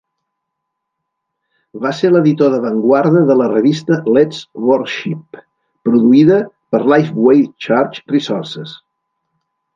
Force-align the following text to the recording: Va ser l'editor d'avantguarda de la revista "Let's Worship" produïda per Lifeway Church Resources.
Va 1.83 1.91
ser 1.97 2.09
l'editor 2.13 2.49
d'avantguarda 2.53 3.21
de 3.27 3.35
la 3.41 3.49
revista 3.51 3.99
"Let's 4.17 4.41
Worship" 4.71 5.41
produïda 5.91 6.41
per 6.73 6.83
Lifeway 6.95 7.47
Church 7.69 8.03
Resources. 8.17 8.77